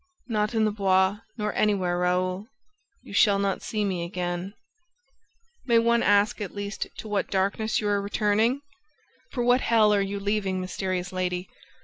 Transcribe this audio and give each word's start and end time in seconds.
"Not 0.27 0.55
in 0.55 0.65
the 0.65 0.71
Bois 0.71 1.19
nor 1.37 1.53
anywhere, 1.53 1.99
Raoul: 1.99 2.47
you 3.03 3.13
shall 3.13 3.37
not 3.37 3.61
see 3.61 3.85
me 3.85 4.03
again..." 4.03 4.55
"May 5.67 5.77
one 5.77 6.01
ask 6.01 6.41
at 6.41 6.55
least 6.55 6.87
to 6.97 7.07
what 7.07 7.29
darkness 7.29 7.79
you 7.79 7.87
are 7.87 8.01
returning?... 8.01 8.63
For 9.29 9.43
what 9.43 9.61
hell 9.61 9.93
are 9.93 10.01
you 10.01 10.19
leaving, 10.19 10.59
mysterious 10.59 11.13
lady 11.13 11.49